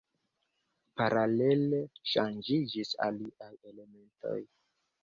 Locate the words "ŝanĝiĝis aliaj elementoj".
2.15-4.39